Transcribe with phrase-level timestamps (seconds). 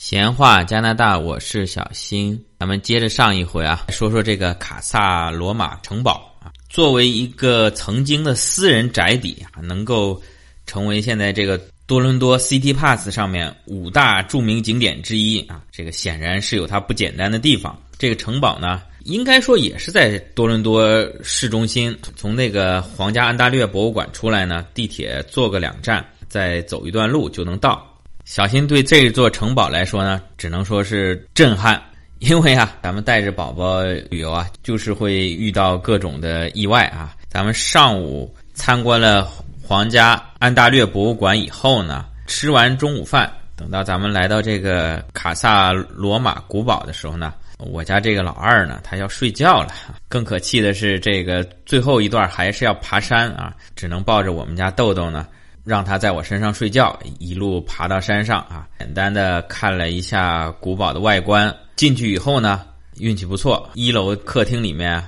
[0.00, 2.42] 闲话加拿大，我是小新。
[2.58, 10.18] 咱们接着上一回啊，说说这个卡萨罗马城堡啊，作为一个曾经的私人宅邸啊，能够
[10.64, 17.78] 成为现在这个多伦多 City Pass 上面五大著名景点之一啊，这个显然是有它不简单的地方。
[17.98, 27.86] 这个城堡呢，应该说也是在多伦多市中心，从那个皇家安大略博物馆出来呢，地铁坐个两站，再走一段路就能到。
[28.30, 31.82] 小新对这座城堡来说呢，只能说是震撼，
[32.20, 37.12] 因为啊，咱们带着宝宝旅游啊，就是会遇到各种的意外啊。
[37.28, 39.28] 咱们上午参观了
[39.60, 49.74] 皇家安大略博物馆以后呢，吃完中午饭，等到咱们来到这个卡萨罗马古堡的时候呢，我家这个老二呢，他要睡觉了。
[50.08, 55.26] 更可气的是，这个最后一段还是要爬山啊，只能抱着我们家豆豆呢。
[55.64, 58.66] 让他在我身上睡觉，一路爬到山上啊！
[58.78, 61.54] 简单的看了一下古堡的外观。
[61.76, 62.62] 进去以后呢，
[62.98, 65.02] 运气不错，一楼客厅里面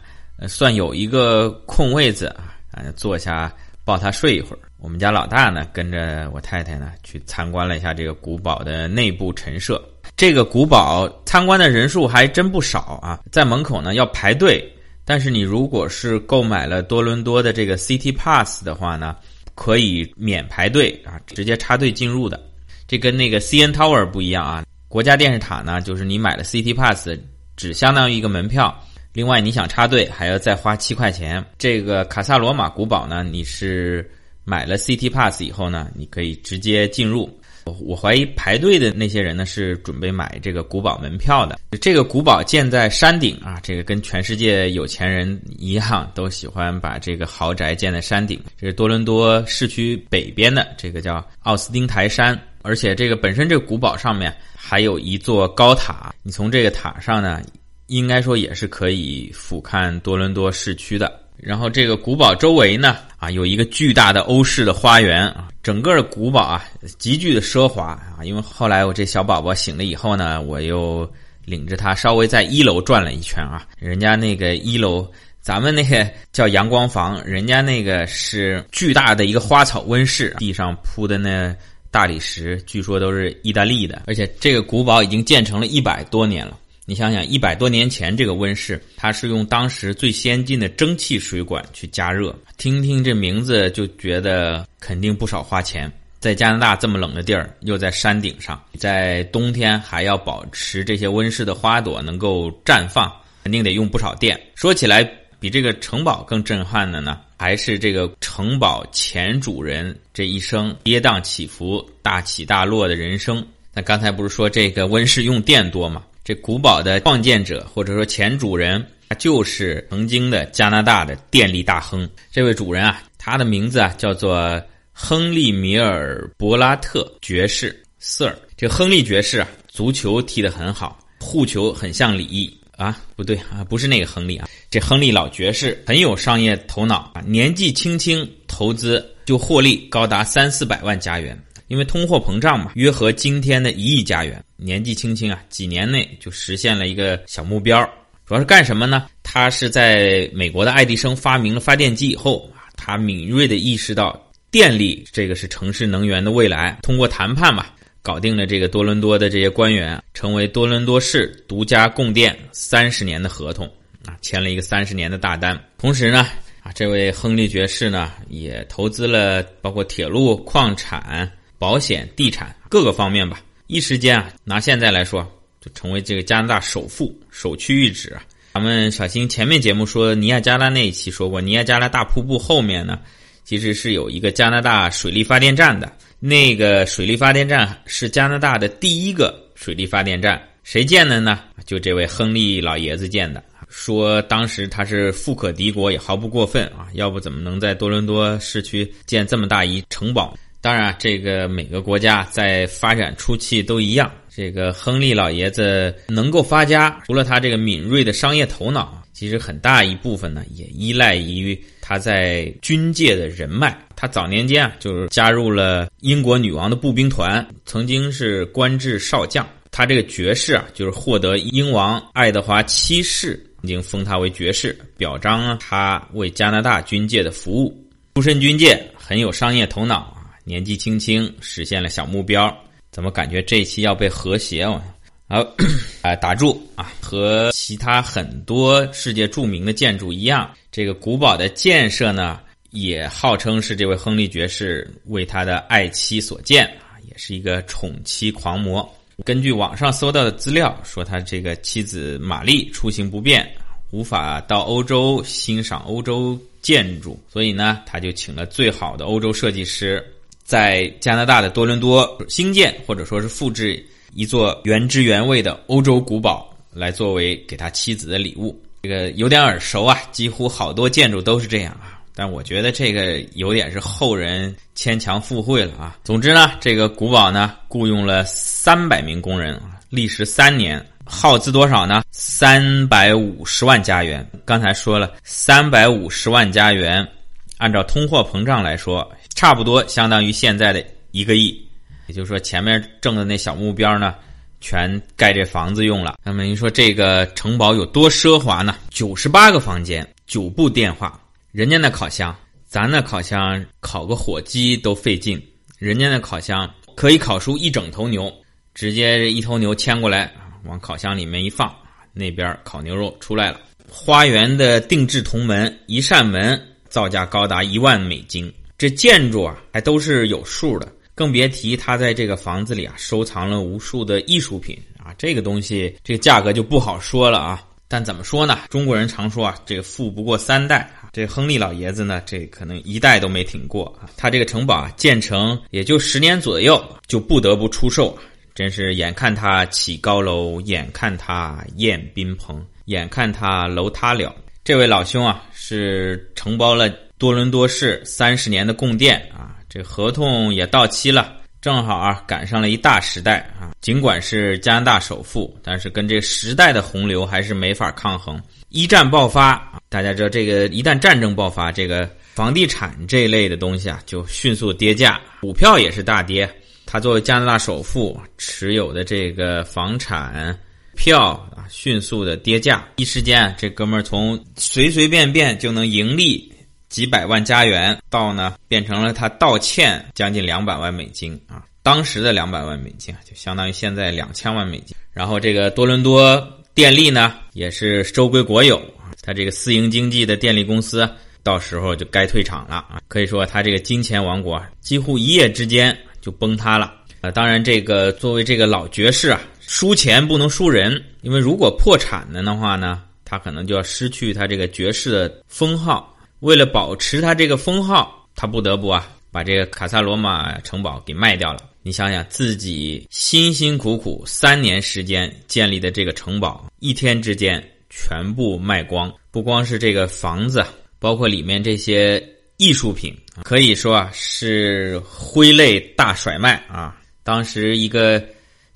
[0.46, 2.26] 算有一个空位子
[2.70, 3.52] 啊，坐下
[3.84, 4.58] 抱他睡一会儿。
[4.78, 9.82] 我们家老大呢，跟着我太太呢去参观了一下这个古堡的内部陈设。
[10.16, 14.70] 这个古堡参观的人数还真不少啊，在门口呢要排队，
[15.04, 19.16] 但是你如果是购买了多伦多的这个 City Pass 的话呢。
[19.54, 22.40] 可以免排队啊，直接插队进入的。
[22.86, 24.64] 这跟那个 CN Tower 不一样啊。
[24.88, 27.08] 国家电视塔呢，就是你买了 CT Pass，
[27.56, 28.78] 只相当于一个门票。
[29.14, 31.44] 另外，你想插队还要再花七块钱。
[31.58, 34.10] 这个卡萨罗马古堡呢，你是
[34.44, 37.30] 买了 CT Pass 以后呢，你可以直接进入。
[37.64, 41.58] 我我怀疑排队的那些人呢，是准备买这个古堡门票的。
[41.80, 48.40] 这个古堡建在山顶啊，这个跟全世界有钱人一样，都喜欢把这个豪宅建在山顶。
[48.58, 57.40] 这是多伦多市区北边的这个叫奥斯汀台山，而且这个本身这个古堡上面还有一座高塔，你从这个塔上呢，
[57.86, 61.20] 应该说也是可以俯瞰多伦多市区的。
[61.36, 66.64] 然后这个古堡周围呢，啊，有一个巨大的欧式的花园啊，整个的古堡啊，
[66.98, 68.18] 极具的奢华啊。
[68.24, 71.08] 因为后来我这小宝宝醒了以后呢，我又
[71.44, 73.64] 领着他稍微在一楼转了一圈啊。
[73.78, 75.08] 人家那个一楼，
[75.40, 81.54] 咱们那个叫阳光房，人家那个是巨大的一个花草温室，地上铺的那
[81.92, 86.58] 大理石，据说都是意大利的，而且这个古堡已经建成了一百多年了。
[86.84, 92.36] 你想想，一百多年前这个温室，它是用当时最先进的蒸汽水管去加热。
[92.56, 95.90] 听听这名字就觉得肯定不少花钱。
[96.18, 103.12] 在加拿大这么冷的地儿，又在山顶上，在冬天还要保持这些温室的花朵能够绽放，
[103.44, 104.40] 肯定得用不少电。
[104.56, 113.44] 说起来，比这个城堡更震撼的呢，还是这个城堡前主人这一生跌宕起伏、大起大落的人生。
[113.72, 116.04] 那刚才不是说这个温室用电多吗？
[116.24, 122.08] 这古堡的创建者或者说前主人，他就是曾经的加拿大的电力大亨。
[122.30, 124.62] 这位主人啊，他的名字啊叫做
[124.92, 128.32] 亨利·米尔·伯拉特爵士 Sir。
[128.56, 134.48] 这亨利爵士啊，足球踢得很好，护球很像李啊，不对啊，不是那个亨利啊。
[134.70, 141.36] 这亨利老爵士很有商业头脑啊，年纪轻轻投资就获利高达三四百万加元。
[141.68, 144.42] 因为通货膨胀嘛，约合今天的一亿加元。
[144.56, 147.82] 年纪轻轻啊，几年内就实现了一个小目标。
[148.24, 149.06] 主要是干什么呢？
[149.22, 156.78] 他是在美国的爱迪生发明了发电机以后啊，他敏锐地意识到电力这个是城市能源的未来。
[156.82, 157.66] 通过谈判嘛，
[158.00, 163.66] 搞定了这个多伦多的这些官员，成为多伦多市独家供电三十年的合同
[164.06, 165.58] 啊，签了一个三十年的大单。
[165.76, 166.28] 同时呢，
[166.62, 171.30] 啊，这位亨利爵士呢，也投资了包括铁路、矿产。
[171.62, 175.22] 保险、地产各个方面吧，一时间啊，拿现在来说，
[175.60, 178.16] 就成为这个加拿大首富、首屈一指。
[178.54, 182.98] 咱们小新前面节目说尼亚加拉那一期说过，尼亚加拉大瀑布后面呢，
[183.44, 185.92] 其实是有一个加拿大水力发电站的。
[186.18, 191.38] 那个水力发电站是加拿大的第一个水力发电站，谁建的呢？
[191.64, 193.40] 就这位亨利老爷子建的。
[193.68, 200.36] 说当时他是富可敌国，也毫不过分啊，要不怎么能在多伦多市区建这么大一城堡？
[200.62, 204.08] 当然，这个每个国家在发展初期都一样。
[204.34, 213.76] 这个亨利老爷子能够发家，除了他这个敏锐的商业头脑，其实很大一部分呢也依赖于他在军界的人脉。
[213.96, 219.44] 他早年间啊，就是加入了英国女王的步兵团，曾经是官至少将。
[219.72, 227.76] 他这个爵士啊，就是获得英王爱德华七世已经封他为爵士，表彰啊他为加拿大军界的服务。
[228.14, 230.21] 出身军界，很有商业头脑。
[230.44, 232.54] 年纪轻轻实现了小目标，
[232.90, 234.82] 怎么感觉这一期要被和谐哦？
[235.28, 235.38] 好，
[236.02, 236.92] 啊，打住啊！
[237.00, 242.40] 和其他很多世界著名的建筑一样，这个古堡的建设呢，
[242.70, 248.86] 也号称是这位亨利爵士为他的爱妻所建啊，也是一个宠妻狂魔。
[249.24, 253.48] 根据网上搜到的资料说，他这个妻子玛丽出行不便，
[253.90, 260.04] 无法到欧洲欣赏欧洲建筑，所以呢，他就请了最好的欧洲设计师，
[260.44, 263.84] 在加拿大的多伦多兴建或者说是复制。
[264.14, 271.98] 一座原汁原味的欧洲古堡来作为给他妻子的礼物，这个有点耳熟啊，几乎好多建筑都是这样啊。
[272.14, 275.96] 但我觉得这个有点是后人牵强附会了啊。
[276.04, 279.58] 总之呢，这个古堡呢雇佣了三百名工人，
[279.88, 282.02] 历时三年，耗资多少呢？
[282.10, 284.30] 三百五十万加元。
[284.44, 287.08] 刚才说了，三百五十万加元，
[287.56, 291.60] 按照通货膨胀来说，差不多相当于现在的一个亿。
[292.08, 294.14] 也就是说，前面挣的那小目标呢，
[294.60, 296.18] 全盖这房子用了。
[296.24, 298.76] 那么你说这个城堡有多奢华呢？
[298.90, 301.18] 九十八个房间，九部电话，
[301.52, 302.36] 人家那烤箱，
[302.66, 305.40] 咱那烤箱烤个火鸡都费劲，
[305.78, 308.32] 人家那烤箱可以烤出一整头牛，
[308.74, 310.32] 直接一头牛牵过来
[310.64, 311.74] 往烤箱里面一放，
[312.12, 313.60] 那边烤牛肉出来了。
[313.88, 318.52] 花园的定制铜门，一扇门造价高达一万美金，
[318.82, 320.92] 这建筑啊还都是有数的。
[321.14, 327.62] 更别提他在这个房子里啊收藏了无数的艺术品啊，这个东西这个价格就不好说了啊。
[327.86, 328.58] 但怎么说呢？
[328.70, 331.10] 中国人常说啊，这个富不过三代啊。
[331.12, 334.10] 这亨利老爷子呢，这可能一代都没挺过啊。
[334.16, 338.18] 他这个城堡啊建成也就十年左右，就不得不出售，
[338.52, 344.34] 真是眼看他起高楼，眼看他宴宾朋，眼看他楼塌了。
[344.64, 349.54] 这位老兄啊，是承包了多伦多市三十年的供电啊。
[349.68, 353.70] 这合同也到期了，正好啊赶上了一大时代啊！
[353.80, 358.42] 尽管是加拿大首富，但是跟这时代的洪流还是没法抗衡。
[358.70, 366.52] 一战爆发，大家知道这个一旦战争爆发，这个房地产这一类的东西啊就迅速跌价，股票也是大跌。
[366.86, 370.58] 他作为加拿大首富持有的这个房产
[370.96, 376.51] 票啊，迅速的跌价，一时间这哥们儿从随随便便就能盈利。
[376.92, 381.64] 几百万加元到呢，变成了他道歉将近两百万美金啊！
[381.82, 384.94] 当时的两百万美金，就相当于现在两千万美金。
[385.10, 388.78] 然后这个多伦多电力呢，也是收归国有，
[389.22, 391.08] 他这个私营经济的电力公司
[391.42, 393.00] 到时候就该退场了啊！
[393.08, 396.92] 可以说他这个金钱王国几乎一夜之间就崩塌了
[397.22, 397.30] 啊！
[397.30, 406.11] 当然，这个作为这个老爵士啊，输钱不能输人，因为如果破产了的话呢，他可能就要失去他这个爵士的封号。
[406.42, 411.60] 为了保持他这个封号，他不得不啊把这个卡萨罗马城堡给卖掉了。
[411.84, 419.12] 你想想，自己辛辛苦苦三年时间建立的这个城堡，一天之间全部卖光。
[419.30, 420.66] 不光是这个房子，
[420.98, 422.20] 包括里面这些
[422.56, 426.98] 艺术品，可以说啊是挥泪大甩卖啊。
[427.22, 428.20] 当时一个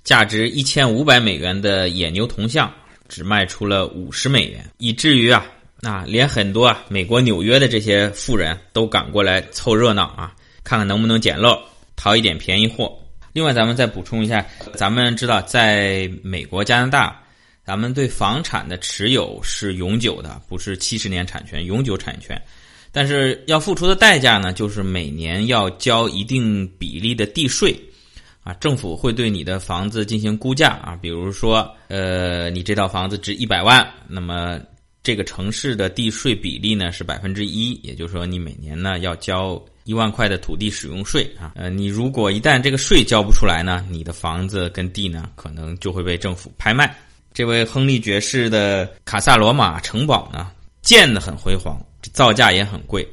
[0.04, 2.72] 价值一千五百美元的野牛铜像，
[3.08, 5.44] 只卖出了五十美元，以至于啊。
[5.82, 10.34] 啊，连很多啊，美国纽约的这些富人都赶过来凑热闹啊，
[10.64, 11.56] 看看能不能捡漏，
[11.96, 12.98] 淘一点便宜货。
[13.34, 14.44] 另外，咱们再补充一下，
[14.74, 17.22] 咱们知道，在美国、加拿大，
[17.62, 22.40] 咱们对房产的持有是永久的，不是七十年产权、永久产权。
[22.90, 27.78] 但是要付出的代价呢，就是每年要交一定比例的地税。
[28.42, 34.58] 啊，政府会对你的房子进行估价啊，比如说，呃，你这套房子值一百万，那么。
[35.06, 41.52] 这个城市的地税比例呢是百分之一，也就是说你每年呢要交一万块的土地使用税啊。
[41.54, 46.92] 呃，你如果一旦这个税交不出来呢，你的房子跟地呢可能就会被政府拍卖。
[47.32, 50.50] 这位亨利爵士的卡萨罗马城堡呢
[50.82, 51.80] 建得很辉煌，
[52.12, 53.08] 造价也很贵，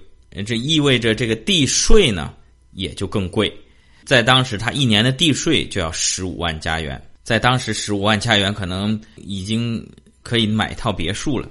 [0.47, 2.33] 这意味着这个地税呢
[2.71, 3.55] 也就更贵。
[4.03, 9.87] 在当时，他一年的地税就要十五万加元，在当时十五万加元可能已经
[10.23, 11.47] 可以买一套别墅了。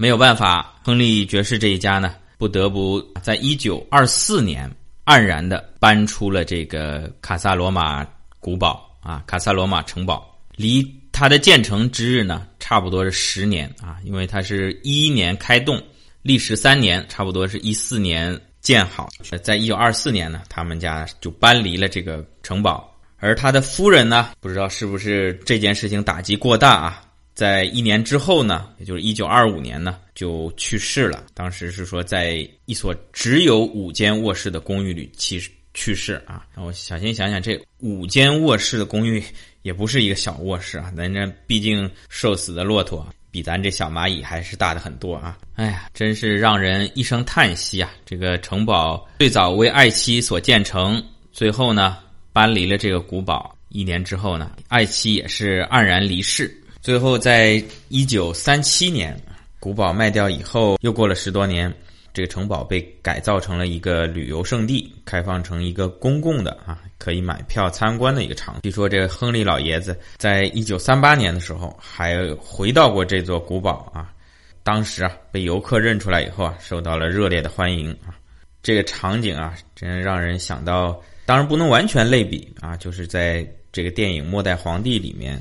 [0.00, 4.70] 没有办法，亨利爵士这一家呢，不得不在一九二四年
[5.04, 8.06] 黯然的搬出了这个卡萨罗马
[8.38, 15.82] 古堡啊，卡萨罗马城堡，离它的建成之日呢，差不多是十年啊，因为它是一一年开动，
[16.22, 19.08] 历时三年，差不多是一四年建好，
[19.42, 27.02] 在一九二四年呢，他们家就搬离了这个城堡，而他的夫人呢，不知道是不是这件事情打击过大啊。
[27.38, 31.22] 在一年之后呢，也就是一九二五年呢，就去世了。
[31.34, 35.40] 当时是说，在一所只有五间卧室的公寓里去
[35.72, 36.44] 去世啊。
[36.52, 39.22] 让我小心想想，这五间卧室的公寓
[39.62, 45.38] 也不是一个小卧室啊，咱这毕竟瘦死的骆驼比咱这小蚂蚁还是大的很多啊。
[45.54, 47.88] 哎呀，真是让人一声叹息啊！
[48.04, 51.98] 这个城堡最早为爱妻所建成，最后呢
[52.32, 53.54] 搬离了这个古堡。
[53.68, 56.52] 一年之后呢，爱妻也是黯然离世。
[56.80, 59.20] 最后，在一九三七年，
[59.58, 61.72] 古堡卖掉以后，又过了十多年，
[62.14, 68.60] 这个城堡被改造成了一个旅游胜地，开放成一个公共的啊，可以买票参观的一个场。
[68.62, 74.12] 据说这个亨利老爷子在一九三八年的时候还回到过这座古堡啊，
[74.62, 78.14] 当时啊被游客认出来以后啊，受到了热烈的欢迎啊。
[78.62, 83.46] 这个场景啊，真让人想到，当然不能完全类比啊，就是在。
[83.70, 85.38] 这个电影《末代皇帝》里面，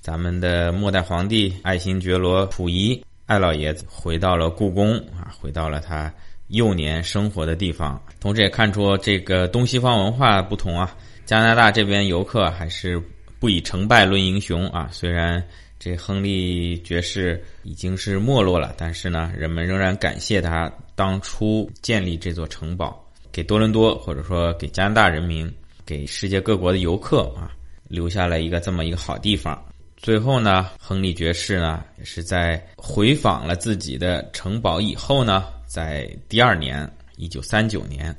[0.00, 6.10] 咱们的末代皇帝爱新觉罗溥仪爱老爷子回到了故宫啊，回到了他
[6.48, 8.02] 幼年生活的地方。
[8.18, 10.96] 同时也看出这个东西方文化不同啊。
[11.26, 13.00] 加拿大这边游客还是
[13.38, 14.88] 不以成败论英雄啊。
[14.90, 15.42] 虽然
[15.78, 25.52] 这亨利爵士已经是没落了，但是呢，人们仍然感谢他当初建立这座城堡，给多伦多或者说给加拿大人民，
[25.84, 27.52] 给世界各国的游客啊。
[27.86, 29.60] 留下了一个这么一个好地方。
[30.02, 38.14] 最后呢，亨利爵士呢也是在回访了自己的城堡以后呢，在第二年，一九三九年，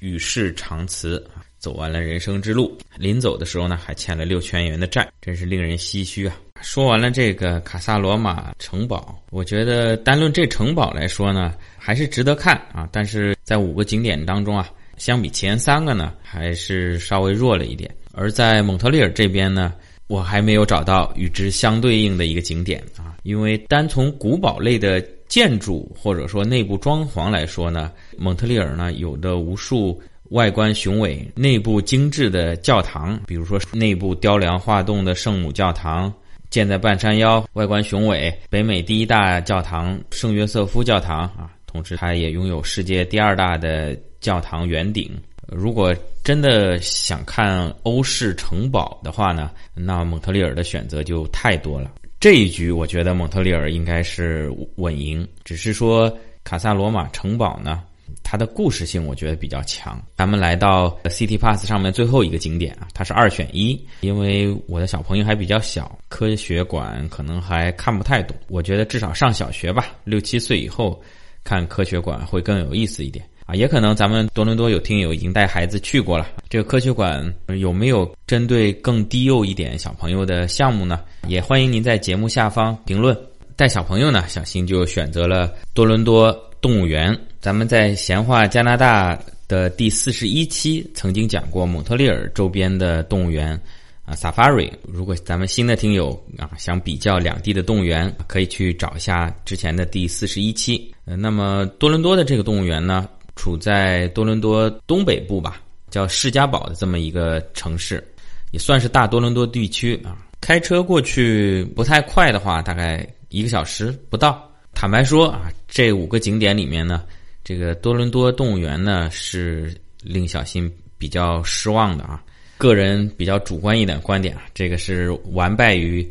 [0.00, 1.22] 与世长辞，
[1.58, 2.76] 走完了人生之路。
[2.96, 6.34] 临走的时候呢，还欠了六千元的债，真是令人唏嘘啊！
[6.62, 12.88] 说完了这个卡萨罗马城堡，我觉得单论这城堡来说呢，还是值得看啊。
[12.90, 17.94] 但是在五个景点当中啊，相比前三个呢，还是稍微弱了一点。
[18.14, 19.74] 而在蒙特利尔这边呢，
[20.08, 36.12] 我还没有找到与之相对应的一个景点啊，因为单从古堡类的建筑或者说内部装潢来说呢，蒙特利尔呢有着无数外观雄伟、内部精致的教堂，比如说内部雕梁画栋的圣母教堂，
[36.50, 45.10] 建在半山腰，外观雄伟，北美第一大教堂圣约瑟夫教堂啊，同时它也拥有世界第二大的教堂圆顶。
[45.48, 51.92] 如果真的想看欧式城堡的话呢，那蒙特利尔的选择就太多了。
[52.18, 56.12] 这一局我觉得蒙特利尔应该是稳赢，只是说
[56.42, 57.84] 卡萨罗马城堡呢，
[58.24, 60.02] 它的故事性我觉得比较强。
[60.16, 68.36] 咱们来到 City Pass 上面最后一个景点啊，它是二选一，因为我的小朋友还比较小，科学馆可能还看不太懂。
[68.48, 71.00] 我觉得至少上小学吧，六七岁以后
[71.44, 73.24] 看科学馆会更有意思一点。
[73.46, 76.26] 啊，也可能咱们多伦多有听友已经带孩子去过了。
[76.48, 81.00] 这个科学馆有没有针对更低幼一点小朋友的项目呢？
[81.28, 83.16] 也欢迎您在节目下方评论。
[83.54, 87.16] 带小朋友呢，小新就选择了多伦多动物园。
[87.40, 93.58] 咱们在闲话加拿大的第四十一期曾经讲过蒙特利尔周边的动物园
[94.04, 94.70] 啊，Safari。
[94.82, 100.92] 如果咱们新的听友啊想比较两地的动物园，可以去找一下之前的第四十一期。
[101.04, 103.08] 呃，那么多伦多的这个动物园呢？
[103.36, 108.02] 处在多伦多东北部吧，叫士嘉堡的这么一个城市，
[108.50, 110.18] 也算是大多伦多地区啊。
[110.40, 114.50] 开车过去不太快的话，大概一个小时不到。
[114.74, 117.04] 坦白说啊，这五个景点里面呢，
[117.44, 122.22] 这个多伦多动物园呢是令小新比较失望的啊。
[122.58, 126.06] 个人比较主观一点观点啊，这个是完败于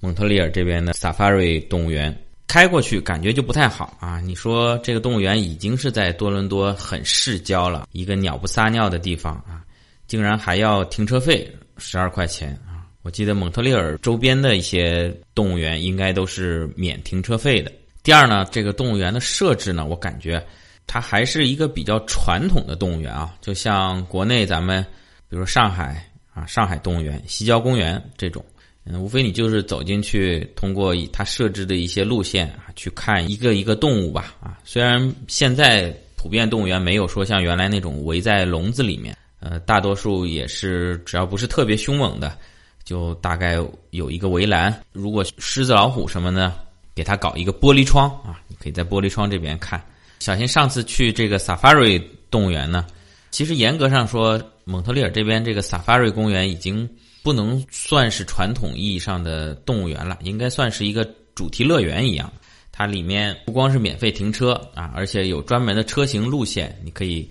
[0.00, 2.14] 蒙特利尔这边的 Safari 动物园。
[2.50, 4.18] 开过去感觉就不太好啊！
[4.18, 9.62] 你说这个动物园已经是在多伦多很市郊了，一个鸟不撒尿的地方啊，
[10.08, 12.90] 竟然还要停车费十二块钱啊！
[13.02, 17.70] 我记得蒙特利尔周边的一些动物园应该都是免停车费的。
[18.02, 20.44] 第二呢，这个动物园的设置呢，我感觉
[20.88, 24.84] 它还是一个比较传统的动物园啊，就像国内咱们
[25.28, 26.04] 比如上海
[26.34, 28.44] 啊，上海动物园、西郊公园这种。
[28.86, 34.34] 嗯，无非你就是走进去，通过它设置的一些路线啊，去看一个一个动物吧。
[34.40, 42.36] 啊，虽然现在普遍动物园没有说像原来那种围在笼子里面，呃，大多数也是只要不是特别凶猛的，
[42.82, 43.58] 就大概
[43.90, 44.74] 有一个围栏。
[44.92, 46.54] 如果狮子、老虎什么呢，
[46.94, 49.78] 给它搞一个玻璃窗啊，你可以在玻璃窗这边看。
[50.20, 52.86] 小新上次去这个 Safari 动物园呢，
[53.30, 56.88] 其实严格上说，蒙特利尔这边这个 Safari 公园已经。
[57.22, 62.32] 不能算是传统意义上的动物园了，应该算是一个主题乐园一样。
[62.72, 67.30] 它里面不光是免费停车啊，而且有专门的车型路线，你可以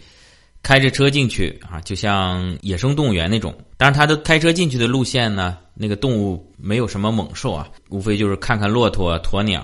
[0.61, 3.55] 开着车进去啊，就像野生动物园那种。
[3.75, 9.61] 当然，它的开车进去的路线呢，那个动物没有什么猛兽啊，无非就是看看骆驼、鸵鸟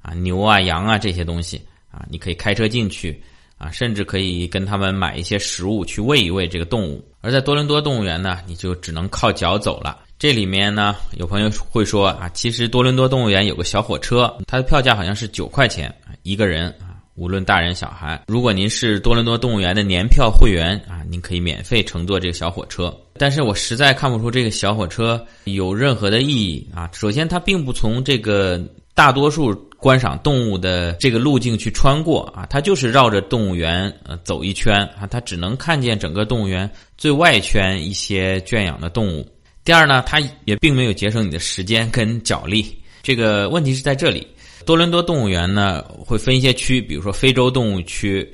[0.00, 3.22] 啊、牛啊、羊啊这些东西啊，你可以开车进去。
[3.62, 7.02] 啊，甚至可以跟他们买一些食物去喂一喂这个动物。
[7.20, 10.00] 而在多伦多动物园呢，你就只能靠脚走了。
[10.18, 18.20] 这里面呢，有朋友会说啊，其实多伦多动物园有个小火车，它的票价好像是九块钱一个人啊，无论大人小孩。
[18.26, 22.92] 如果您是多伦多动物园的年票会员啊，您可以免费乘坐这个小火车。
[23.14, 26.90] 但是我实在看不出这个小火车有任何的意义啊。
[26.92, 28.60] 首先，它并不从这个
[28.94, 39.28] 大多数观赏动物的这个路径去穿过啊，它就是绕着动物园呃走一圈啊，它只能看见整个动物园最外圈一些圈养的动物。
[39.64, 42.64] 第二呢，它也并没有节省你的时间跟脚力。
[43.02, 44.24] 这个问题是在这里，
[44.64, 48.32] 多伦多动物园呢会分一些区，比如说非洲动物区，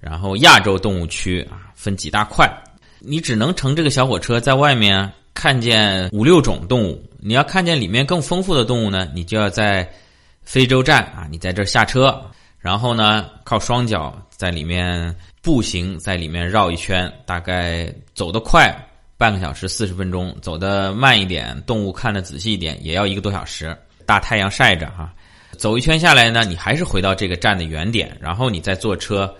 [0.00, 2.48] 然后亚洲动物区啊，分几大块。
[3.00, 7.04] 你只能乘这个小火车在外面看见五六种动物。
[7.18, 9.88] 你要看见里面更丰富的动物呢，你就要在
[10.44, 12.22] 非洲站啊，你在这下车，
[12.58, 18.74] 然后呢靠双脚在里面步行，在里面绕一圈，大概走得快
[19.16, 23.76] 半个小时四十分钟，走得慢一点，动物看得仔细一点，也要一个多小时。
[24.06, 25.12] 大太阳晒着哈，
[25.58, 29.34] 走一圈下来呢，你还是回到这个站的原点，然后你再坐车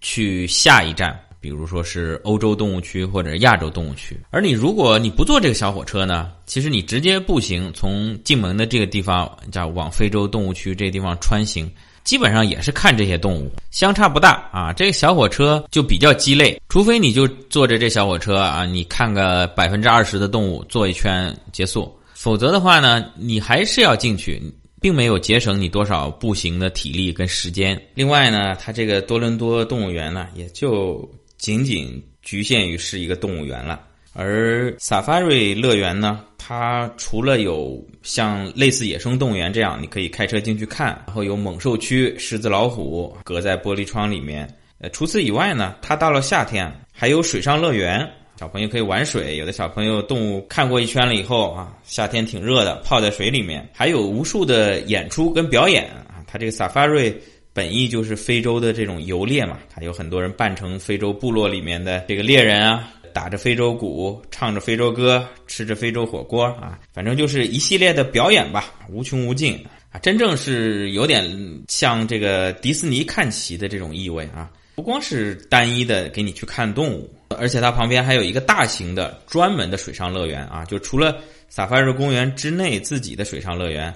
[0.00, 1.18] 去下一站。
[1.46, 11.70] 比如说是欧洲动物区或者亚洲动物区，而你如果你不坐这个小火车呢，其实你直接步行从进门的这个地方叫往非洲动物区这个地方穿行，
[12.02, 14.72] 基本上也是看这些动物，相差不大啊。
[14.72, 24.42] 这个小火车就比较鸡肋，除非你就坐着这小火车啊，你看个百分之二十的动物，坐一圈结束，否则的话呢，你还是要进去。
[24.78, 27.80] 并没有节省你多少步行的体力跟时间。
[27.94, 31.10] 另外呢，它这个多伦多动物园呢，也就。
[31.38, 33.80] 仅仅局限于是一个动物园了，
[34.12, 44.48] 而 Safari 乐园呢，它除了有像类似野生动物园这样，你可以开车进去看，然后有猛兽区、狮子、老虎隔在玻璃窗里面。
[44.78, 48.08] 呃，除此以外呢，它到了夏天还有水上乐园，
[48.40, 49.36] 小朋友可以玩水。
[49.36, 56.24] 有的小朋友动物看过一圈了以后啊，夏天挺热的，泡在水里面，还有无数的演出跟表演啊。
[56.26, 57.14] 它这个 Safari。
[57.56, 69.58] 本意就是非洲的这种游猎嘛，他有很多人扮成非洲部落里面的这个猎人啊，打着非洲鼓，唱着非洲歌，吃着非洲火锅啊，反正就是一系列的表演吧，无穷无尽
[69.90, 71.24] 啊，真正是有点
[71.68, 81.16] 像这个迪士尼看齐的这种意味啊，不光是单一的给你去看动物，而且它旁边还有一个大型的专门的水上乐园啊，就除了
[81.48, 83.94] 萨法瑞公园之内自己的水上乐园。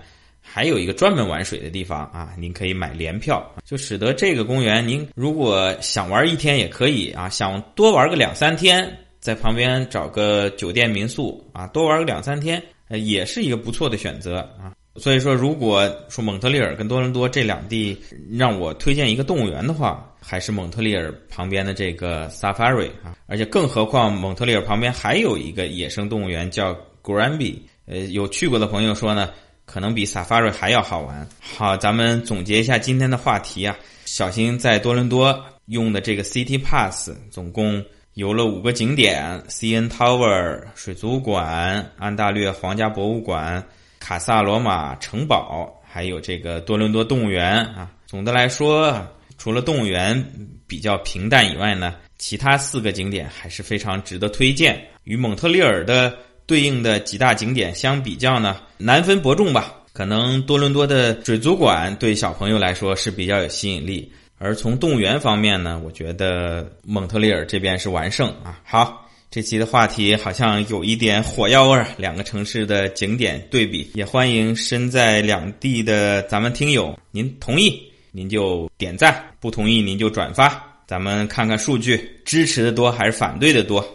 [0.52, 14.74] 还有一个专门玩水的地方啊，您可以买联票，就使得这个公园，您如果想玩一天也可以啊，想多玩个两三天，在旁边找个酒店民宿啊，多玩个两三天，呃，也是一个不错的选择啊。
[14.96, 17.96] 所以说，如果说蒙特利尔跟多伦多这两地
[18.28, 27.54] 让我推荐一个动物园的话，还是蒙特利尔旁边的这个 Safari 啊，而且更何况蒙特利尔旁边还有一个野生动物园叫 Granby，
[27.86, 29.30] 呃，有去过的朋友说呢。
[29.70, 31.28] 可能比 Safari 还要好玩。
[31.38, 33.76] 好，咱们总结一下今天的话题啊。
[34.04, 43.64] 小新在多伦多用的这个 City Pass，总共游了五个景点：CN Tower 水族馆、安大略皇家博物馆、
[44.00, 47.92] 卡萨罗马城堡，还有这个多伦多动物园啊。
[48.08, 49.06] 总的来说，
[49.38, 50.20] 除了动物园
[50.66, 54.84] 比较平淡以外呢，其他四个景点还是非常值得推荐。
[55.04, 56.12] 与蒙特利尔的。
[56.50, 59.72] 对应的几大景点相比较呢，难分伯仲吧。
[59.92, 68.58] 可能多伦多的水族馆对小朋友来说是比较有吸引力，而从动物园方面呢，我觉得蒙特利尔这边是完胜啊。
[68.64, 83.88] 好，这期的话题好像有一点火药味儿，两个城市的景点对比，也欢迎身在两地的咱们听友，您同意您就点赞，不同意您就转发，咱们看看数据，支持的多还是反对的多？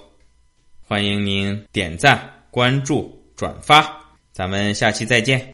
[0.87, 2.31] 欢迎您点赞。
[2.55, 3.85] 关注、转发，
[4.31, 5.53] 咱们下期再见。